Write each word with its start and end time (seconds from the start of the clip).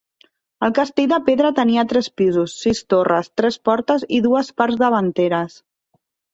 El 0.67 0.71
castell 0.77 1.11
de 1.11 1.19
pedra 1.27 1.51
tenia 1.59 1.83
tres 1.91 2.09
pisos, 2.23 2.57
sis 2.63 2.83
torres, 2.95 3.31
tres 3.43 3.61
portes 3.71 4.09
i 4.19 4.25
dues 4.29 4.53
parts 4.59 4.85
davanteres. 4.85 5.63